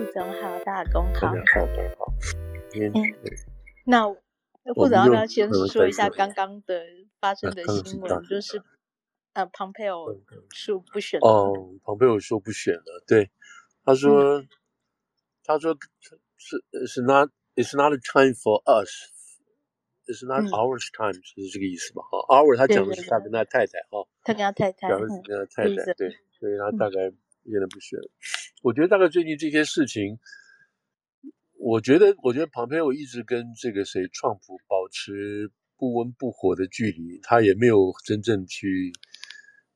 [0.00, 2.06] 副总好，大家公好，大家好，大家好。
[2.74, 2.90] 嗯，
[3.84, 4.08] 那
[4.72, 6.82] 副总要不要先说一下刚刚的
[7.20, 8.22] 发生的新闻？
[8.24, 8.62] 就是
[9.34, 10.06] 呃，庞佩奥
[10.54, 11.52] 说不选哦，
[11.84, 13.04] 庞佩奥说不选了。
[13.06, 13.30] 对，
[13.84, 14.42] 他说，
[15.44, 15.76] 他说
[16.38, 22.00] 是是 not it's not a time for us，it's not our time，是这个意思吧？
[22.10, 26.08] 哈，our 他讲的是他跟他太太哈，他跟他太太，讲的是跟他太太，对，
[26.38, 27.12] 所以他大概。
[27.44, 27.98] 现在不选，
[28.62, 30.18] 我觉得大概最近这些事情，
[31.58, 38.92] 我觉得，我觉得庞佩奥一直跟这个谁，川普保持不温不火的距离，他也没有真正去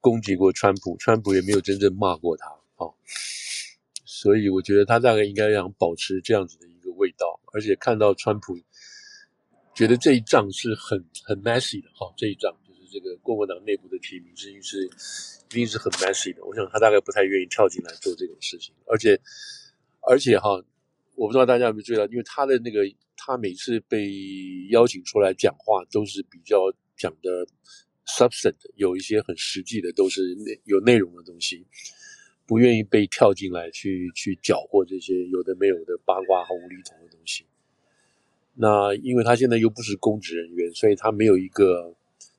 [0.00, 2.92] 攻击过川普，川普也没有真正骂过他，啊，
[4.04, 8.56] 所以我觉得他大概应该想保持这样子的一个味道，而且看到川普
[9.74, 12.54] 觉得这一仗是很很 messy 的，哈，这一仗。
[12.94, 14.88] 这个共和党内部的提名，至于是。
[15.50, 19.20] 一定是很 messy 的，我想他大概不太愿意跳进来做这种事情，而且，
[20.01, 20.51] 而且哈，
[21.14, 22.80] 我不知道大家有没有注意到，因为他的那个，
[23.16, 24.10] 他每次被
[24.70, 27.46] 邀请出来讲话，都是比较讲的
[28.04, 31.64] substance，有一些很实际的，都是内有内容的东西，
[32.46, 37.46] 不愿意被跳进来去去搅和这些有的没有的八卦和无厘头的东西。
[38.54, 41.95] 那因为他现在又不是公职人员，所以他没有一个，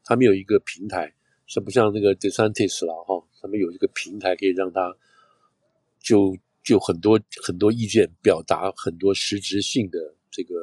[0.06, 1.14] 他们有一个平台。
[1.48, 4.97] 是不像那个 DeSantis 了哈，他们有一个平台可以让他
[6.00, 10.56] 就就很多很多意见表达很多实质性的这个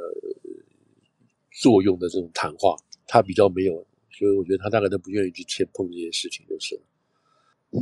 [1.53, 2.75] 作用的这种谈话，
[3.07, 6.75] 他比较没有，所以我觉得他大概都不愿意去切碰这些事情，就是。
[7.71, 7.79] 嗯，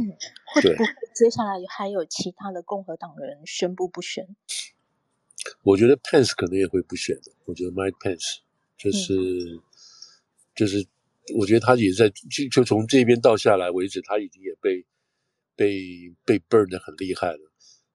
[0.52, 4.28] 会不会接下来还有其他的共和党人宣布不选？
[5.62, 7.33] 我觉得 Pence 可能也会不选的。
[7.47, 8.41] 我觉得 Mike Pence
[8.77, 9.62] 就是、嗯、
[10.55, 10.86] 就是。
[11.34, 14.84] 我觉得他也在就就从这边到下来为止，他已经也被
[15.56, 17.39] 被被 burn 的很厉害了。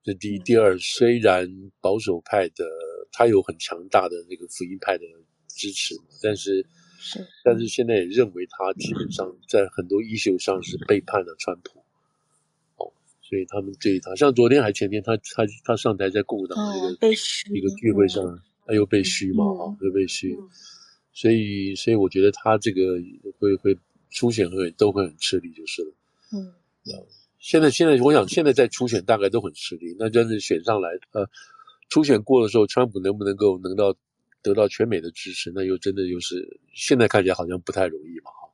[0.02, 1.48] 这第一，第二，虽然
[1.80, 2.64] 保守派的
[3.10, 5.04] 他有很强大的那个福音派的
[5.48, 6.64] 支持，但是
[6.98, 11.80] 是但是现在也认为他基本上 在很多 issue 上是背叛了川普。
[12.76, 17.14] 哦，所以他们对他，像昨天还前天，他他他上台在共和党的那个
[17.52, 18.22] 一个聚会上，
[18.64, 20.36] 他又被嘘嘛，啊，又被嘘。
[21.16, 22.98] 所以，所以我觉得他这个
[23.38, 23.74] 会会
[24.10, 25.94] 初选会都会很吃力，就是了。
[26.34, 26.52] 嗯，
[27.38, 31.26] 现在现在我想现在在初选大概都很吃力，那真是选上来，呃，
[31.88, 33.96] 初选过的时候，川普能不能够能到
[34.42, 38.52] 得到全美的支持，那又真的又是现在看起来好像不太容易嘛，哈。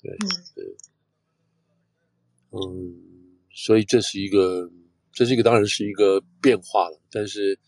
[0.00, 0.16] 对
[0.54, 0.64] 对，
[2.52, 2.58] 嗯，
[3.52, 4.70] 所以这是一个，
[5.12, 7.58] 这是一个当然是一个变化了，但是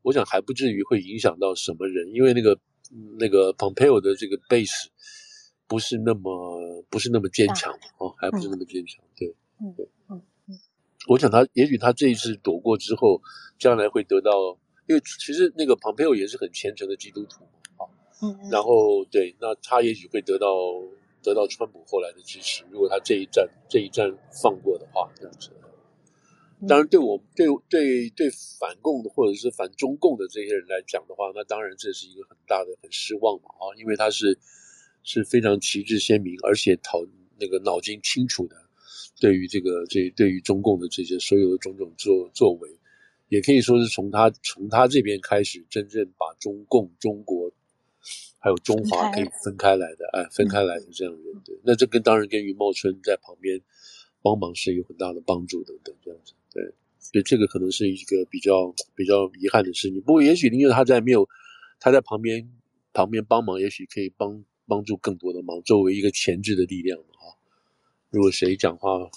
[0.00, 2.58] 我想还不至于会影响到什么人，因为那个。
[3.18, 4.86] 那个 Pompeo 的这个 base
[5.66, 9.28] 不是那么不是那么坚强哦，还不是那么坚强，对，
[9.76, 10.58] 对，嗯嗯，
[11.08, 13.22] 我想他也许他这一次躲过之后，
[13.58, 14.32] 将来会得到，
[14.86, 17.44] 因为其实那个 Pompeo 也是很虔诚的基督徒
[17.78, 17.88] 嘛，啊，
[18.22, 20.48] 嗯，然后对，那他也许会得到
[21.22, 24.12] 得到川普后来的支持，如果他这一战这一战
[24.42, 25.50] 放过的话，这样子。
[26.68, 34.38] 当然，对我对对对反共的或者是反中共的这些人来讲的话，那当然这是一个很大的很失望嘛啊，因为他是
[35.02, 37.04] 是非常旗帜鲜明，而且讨
[37.38, 38.56] 那个脑筋清楚的，
[39.18, 42.70] 对于这个这对于中共的这些所有的种种作作为，
[43.28, 47.50] 也可以说是从他从他这边开始，真正把中共、中国
[48.38, 50.86] 还有中华可以分开来的，哎，分开来的。
[50.92, 53.60] 这样的人，对，那这跟当然跟余茂春在旁边
[54.20, 56.34] 帮忙是有很大的帮助等等这样子。
[56.52, 56.62] 对，
[56.98, 60.00] 所以这个可能是一个比较比较遗憾的事情。
[60.02, 61.28] 不过，也许因为他在没有
[61.78, 62.50] 他在旁边
[62.92, 67.36] 旁边帮忙，也许可以帮帮助更多的忙，作为一个前置的力量哈。
[68.10, 69.08] 如果谁讲话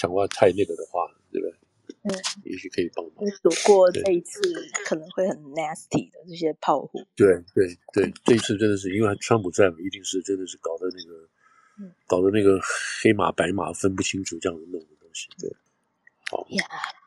[0.00, 1.56] 讲话太那个的话，对不对？
[2.04, 2.10] 嗯，
[2.44, 3.24] 也许可以帮忙。
[3.42, 4.40] 躲过这一次
[4.86, 7.00] 可能会很 nasty 的这些炮火。
[7.14, 11.28] 对对对，这一次真的是因为川普在，一定是真的是搞得那个，
[11.80, 12.58] 嗯、搞得那个
[13.02, 15.50] 黑马白马分不清楚这样子弄的东西，对。
[16.50, 17.02] 呀，yeah.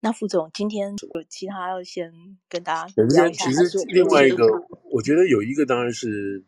[0.00, 2.12] 那副总今天有其他要先
[2.48, 3.50] 跟大家讲一下。
[3.50, 4.46] 其实另外一个，
[4.92, 6.44] 我觉得有一个当然是，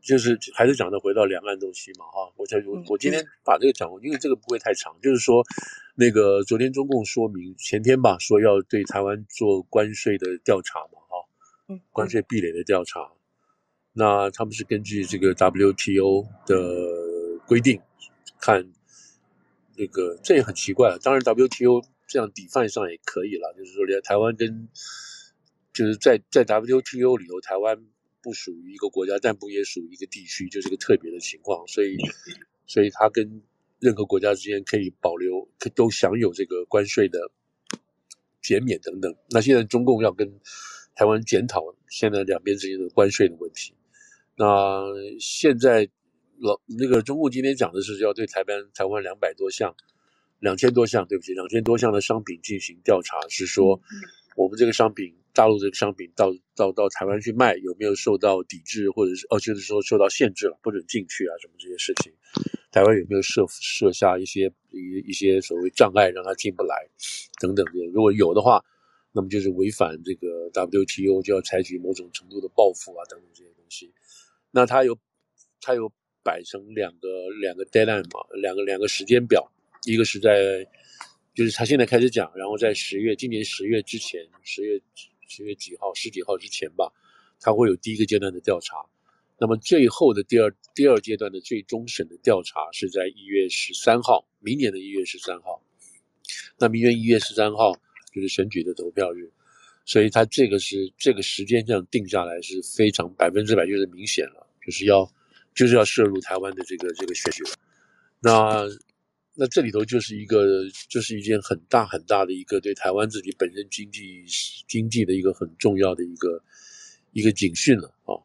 [0.00, 2.32] 就是还是讲的回到两岸东西嘛，哈。
[2.36, 5.42] 我想我我今天把这个讲，因为这个不会太长，就是说
[5.96, 11.26] 那个昨天中共说明前天吧，说要对台湾做关税的调查嘛，哈，
[11.68, 13.10] 嗯，关税壁垒的调查。
[13.92, 17.80] 那他们是根据这个 WTO 的规定
[18.38, 18.70] 看。
[19.76, 24.68] 那个这也很奇怪，当然 WTO 这样 define 上也可以了，就是说连台湾跟
[25.72, 27.84] 就是在在 WTO 里头，台湾
[28.22, 31.96] 不属于一个国家，但不也属于一个地区，就是个特别的情况，所以
[32.66, 33.42] 所以它跟
[33.78, 37.30] 任何国家之间可以保留，都享有这个关税的
[38.40, 39.14] 减免等等。
[39.30, 40.40] 那现在中共要跟
[40.94, 43.74] 台湾检讨现在两边之间的关税的问题。
[44.36, 44.82] 那
[45.20, 45.88] 现在
[46.40, 49.74] 老那个中共今天讲的是要对台湾台湾两百多项、
[50.38, 53.80] 两千多项，对不起，两千多项的商品进行调查，是说
[54.36, 55.14] 我们这个商品。
[55.36, 62.10] 大陆这个商品到到到台湾去卖，有没有受到抵制，或者是哦，就是说受到限制了，不准进去啊，什么这些事情？
[62.72, 66.88] 台湾有没有设设下一些一一些所谓障碍，让他进不来
[67.38, 67.72] 等等的？
[67.92, 68.64] 如果有的话，
[69.12, 73.92] 那么就是违反这个 WTO，就要采取某种程度的报复啊，等等这些东西。
[74.50, 74.98] 那他有
[75.60, 75.92] 他有
[76.26, 77.08] 摆成两个
[77.40, 79.48] 两个 deadline 嘛，两个两个时间表，
[79.84, 80.66] 一个是在
[81.32, 84.82] 就是他现在开始讲，然后在十月，今年十月之前，十月。
[85.28, 86.92] 十月几号、十几号之前吧，
[87.40, 88.76] 他会有第一个阶段的调查。
[89.40, 95.60] 那么最后的第二第二阶段的最终审的调查是在一月十三号，明年的一月十三号。
[96.60, 97.72] 那明年一月十三号
[98.14, 99.28] 就是选举的投票日，
[99.84, 105.12] 所以他这个是这个时间这样定下来是非常百分之百就是明显了，就是要
[105.56, 107.50] 就是要涉入台湾的这个这个选举了。
[108.20, 108.68] 那。
[109.38, 110.46] 那这里头就是一个，
[110.88, 114.24] 就是一件很大很大的一个对台湾自己本身经济
[114.66, 116.42] 经济的一个很重要的一个
[117.12, 118.16] 一个警讯了啊。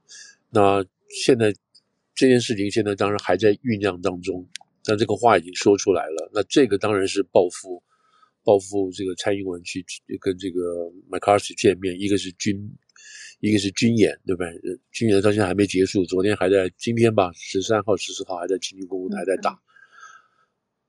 [0.49, 1.53] 那现在
[2.15, 4.47] 这件事情现在当然还在酝酿当中，
[4.85, 6.31] 但这个话已经说出来了。
[6.33, 7.83] 那这个当然是报复
[8.45, 9.85] 报复这个蔡英文去
[10.21, 12.57] 跟这个麦卡锡见面，一个是军
[13.41, 14.79] 一个是军演，对不对？
[14.91, 19.59] 军演到现在还没结束，昨天还在今天吧，十三号、十四号还在清军公务还在打。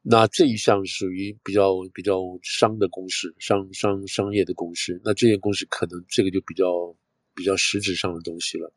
[0.02, 5.00] 那这一项属于比较比较商的公事，商商商业的公事。
[5.02, 6.94] 那这些公事可能这个就比较
[7.34, 8.70] 比较实质上的东西了。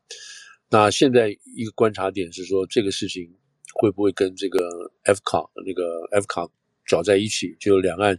[0.70, 3.30] 那现在一个观察点是说，这个事情
[3.74, 6.50] 会不会跟这个 EFCA 那个 EFCA
[6.86, 7.54] 找在一起？
[7.60, 8.18] 就两岸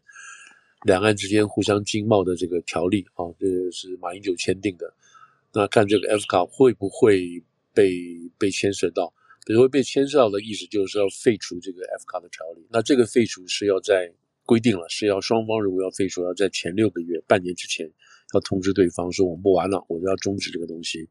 [0.85, 4.93] 两岸之间互相经贸的这个条例啊，这个是马英九签订的。
[5.57, 7.43] 那看这个 F 卡会不会
[7.73, 7.91] 被
[8.37, 9.11] 被牵涉到？
[9.43, 14.13] 比如会被牵涉到的意思就是要废除这个 F 卡的条例，那这个废除是要在
[14.45, 17.91] 规定了，是要双方如果要废除，要在前六个月、半年之前
[18.35, 21.09] 要通知对方说我们不玩了，我就要终止这个东西。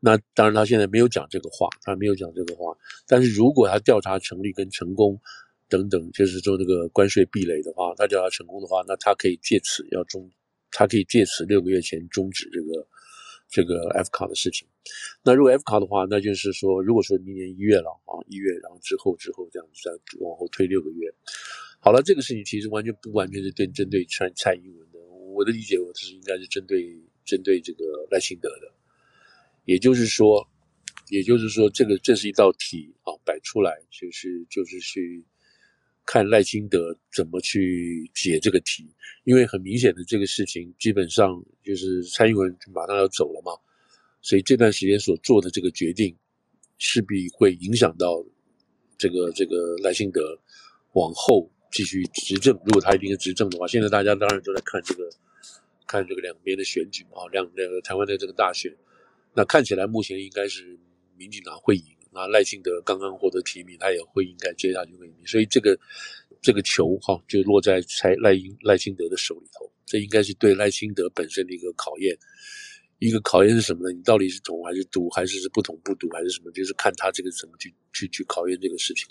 [0.00, 2.74] 那当然他现在没有讲这个话，他没有讲这个话。
[3.06, 5.20] 但是如果他调查成立跟成功
[5.68, 10.30] 等等，就是说这个关税壁垒的话，他调查成功的话，那他可以借此要终，
[10.70, 12.86] 他可以借此六个月前终止这个。
[13.54, 14.66] 这个 F 卡的事情，
[15.22, 21.08] 那如果 F 卡的话，那就是说，如果说明年一月了啊，一月，然后之后之后这样子再往后推六个月，
[21.78, 28.74] 好了，这个事情其实完全不完全是对针对蔡蔡英文的，我的理解我是应该是针对针对这个赖清德的，
[29.66, 30.44] 也就是说，
[31.10, 35.24] 也就是说，这个这是一道题啊，摆出来就是就是去。
[36.06, 38.86] 看赖清德怎么去解这个题，
[39.24, 43.52] 因为很明显的这个事情基本上就是蔡英文马上要走了嘛，
[44.20, 46.14] 所以这段时间所做的这个决定，
[46.78, 48.24] 势必会影响到
[48.98, 50.38] 这个这个赖清德
[50.92, 52.54] 往后继续执政。
[52.64, 55.10] 如果他一定是执政的话，现在大家当然都在看这个
[55.86, 58.74] 看这个两边的选举啊，两两个台湾的这个大选，
[59.34, 60.78] 那看起来目前应该是
[61.16, 61.93] 民进党会赢。
[62.14, 65.78] 那赖清德刚刚获得提名，他也会应该接下去会赢，所以这个
[66.40, 72.16] 这个球哈就落在蔡赖英赖清德的手里头，这应该是对赖清德本身的一个考验。
[73.00, 73.92] 一个考验是什么呢？
[73.92, 76.50] 你到底是统还是独，还是是不统不独，还是什么？
[76.52, 79.06] 就是看他这个怎么去去去考验这个事情。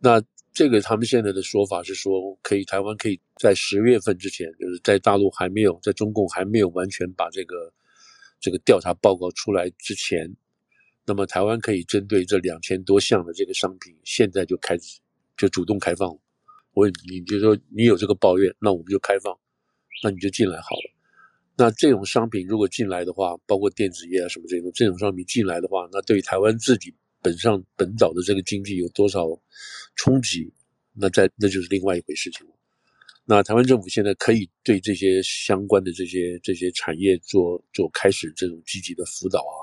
[0.00, 0.20] 那
[0.52, 7.72] 这个他们现在的说法是说，可以台湾可以在十月份之前，就是在大陆还没有在中共还没有完全把这个
[8.40, 10.34] 这个调查报告出来之前。
[11.06, 15.00] 那么台湾可以针对这两千多项的这个商品，现在就开始
[15.36, 16.16] 就主动开放。
[16.72, 19.36] 我你，你就说你有这个抱怨，那我们就开放，
[20.04, 20.94] 那你就进来好了。
[21.56, 29.26] 那这种商品如果进来的话，包括电子业啊什么这种这种商品进来的话，那对于台湾自己本上本岛的这个经济有多少
[29.96, 30.52] 冲击？
[30.92, 32.52] 那在那就是另外一回事情了。
[33.24, 39.58] 那台湾政府现在可以对这些相关的这些这些产业做做开始这种积极的辅导啊。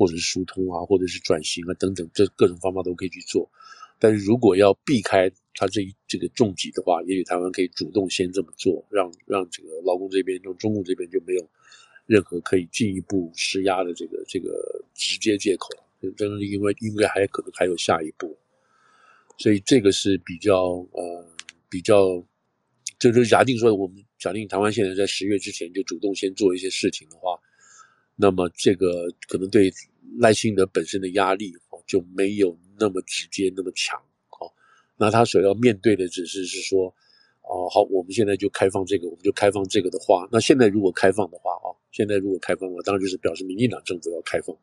[0.00, 3.50] 或者是疏通啊，或者是转型啊，等等，这各种方法都可以去做。
[3.98, 11.46] 但是如果要避开它这一这个重疾的话，也许台湾可以主动先这么做，让让这个劳工这边，让中共这边就没有
[12.06, 14.48] 任何可以进一步施压的这个这个
[14.94, 15.68] 直接借口。
[16.16, 18.34] 真的，因为应该还可能还有下一步，
[19.36, 20.56] 所以这个是比较
[20.92, 21.26] 呃
[21.68, 22.24] 比较，
[22.98, 27.38] 就是假定说我们假定台湾现在在十月之前就主动先做一些事情的话。
[28.22, 29.72] 那么这个可能对
[30.18, 34.00] 赖清德本身的压力哦就没有那么直接那么强
[34.40, 34.50] 哦，
[34.96, 36.94] 那他所要面对的只是是说，
[37.42, 44.56] 哦，好，我们现在就开放这个，我们就开放这个的话，那现在如果开放的话啊，现在如果开放的话，当然就是表示民进党政府要开放。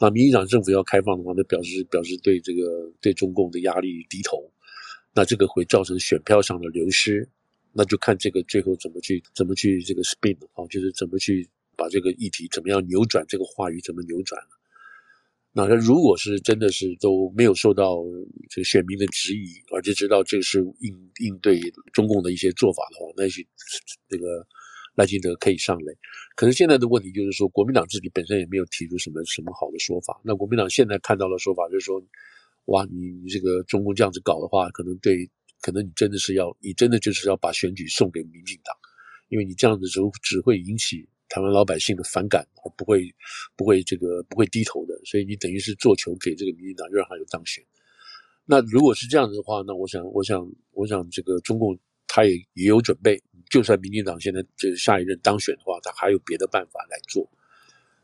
[0.00, 4.48] 那民进党政府要开放的话，那表示表示对这个对中共的压力低头，
[5.12, 7.28] 那这个会造成选票上的流失，
[7.72, 14.57] 那就看这个最后怎么去怎么去这个 spin 啊，就是怎么去把这个议题怎么样扭转，这个话语怎么扭转了。
[15.58, 17.96] 那他如果是真的是都没有受到
[18.48, 21.60] 这个选民的质疑，而且知道这是应应对
[21.92, 23.44] 中共的一些做法的话，那许
[24.08, 24.46] 这个。
[24.98, 25.94] 赖清德可以上来，
[26.34, 30.20] 可是现在的问题就是说，国民党自己本身也没有提出什么什么好的说法。
[30.24, 32.02] 那国民党现在看到的说法就是说，
[32.64, 38.74] 哇，你你这个中共这样子搞的话，可能对，可能你真的是要，你真的就是要把选举送给民进党，
[39.28, 43.14] 因为你这样子只只会引起台湾老百姓的反感，而不会
[43.56, 44.98] 不会这个不会低头的。
[45.04, 47.64] 所以你等于是做球给这个民进党，让他有当选。
[48.44, 53.22] 那如果是这样子的话，那我想，我想，我想这个中共他也也有准备。
[53.50, 57.28] 就算民进党现在这下一任当选的话，他还有别的办法来做。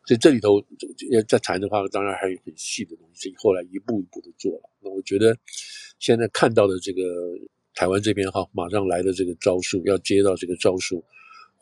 [0.07, 0.63] 所以这里头
[1.11, 4.71] 要再谈的话，当然还有很细的东西，后来一步一步的做了。
[4.81, 5.35] 那我觉得
[5.99, 7.01] 现在看到的这个
[7.75, 11.03] 台湾这边哈，马上来的这个招数，要接到这个招数，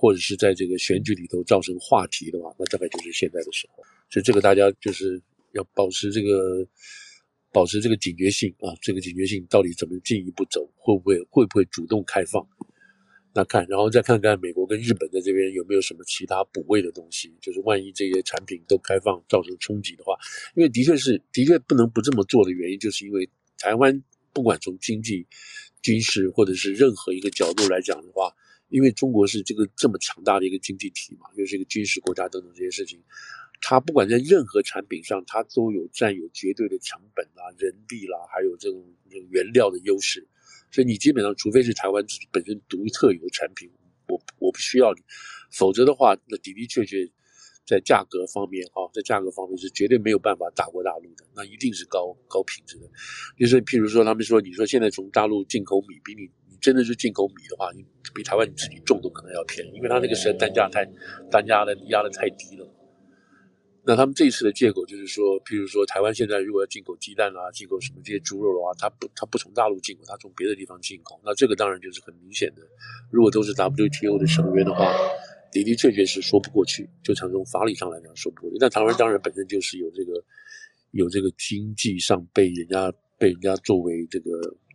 [0.03, 3.85] 或者是在这个选举里头造成话题的话，那大概就是现在的时候。
[4.11, 6.67] 所以这个大家就是要保持这个
[7.53, 12.45] 保持这个警觉性啊，这个警觉性到底怎么进一步走，会不会会不会主动开放？
[13.33, 20.15] 那看，然后再看看美国跟日本在这边有没有什么其他补位的东西，就是万一这些产品都开放造成冲击的话，
[20.57, 25.25] 因为的确是的确不能不这么做的原因，就是因为台湾不管从经济、
[25.81, 28.35] 军事或者是任何一个角度来讲的话，
[28.73, 32.99] 因为中国是这个这么强大的一个经济体嘛，又是一个军事国家等等这些事情，
[33.61, 40.27] 它不管在任何产品上，它都有占有绝对的成本啦、人力啦，还有这种这种原料的优势。
[40.71, 43.71] 所以你基本上，除非是台湾自己本身独特有的产品，
[44.09, 45.03] 我我不需要你，
[45.51, 47.07] 否则的话，那的的确确
[47.67, 52.91] 在价格方面哈，在价格方面是绝对没有办法打过大陆的，那一定是高高品质的。
[53.37, 56.31] 就是譬如说，他们说，你说现在从大陆进口米，比你
[56.63, 60.89] 真的是进口米的话，你比台湾你自己种都可能要便宜，因为它那个实在单价太
[61.31, 62.67] 单价的压的太低了。
[63.85, 71.21] 那他们这一次的借口就是说，譬如说台湾现在如果要进口鸡蛋啊，进口什么这些猪肉的话，它不它不从大陆进口，它从别的地方进口。
[71.25, 72.63] 那这个当然就是很明显的，
[73.11, 74.95] 如果都是 WTO 的成员的话，
[75.51, 78.57] 的的确确是说不过去，就从这种法理上来讲说不过去。
[78.61, 80.13] 但台湾当然本身就是有这个
[80.93, 84.31] 有这个经济上被人家被人家作为这个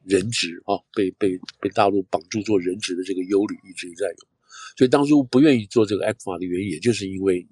[0.07, 4.27] 人质啊，被被被大陆绑住做人质的这个忧虑一直在有。
[4.77, 7.45] 所以当初不愿意做这个 ECFA 的原因，也就是因为。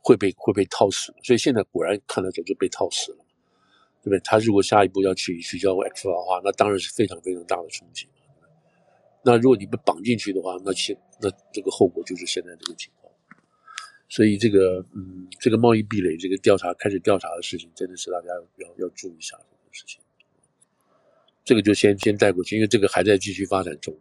[0.00, 3.18] 会被会被套死，所以现在果然看来就就被套死了，
[4.00, 4.20] 对不对？
[4.20, 8.06] 他如果下一步要取取消 ECFA 的话，那当然是非常非常大的冲击。
[9.24, 13.12] 那如果你被绑进去的话，那现那这个后果就是现在这个情况。
[14.08, 20.00] 所以这个嗯，这个贸易壁垒这个调查开始调查的事情，真的是大家要要注意一下这个事情。
[21.48, 23.96] 这个就先先带过去，因为这个还在继续发展中。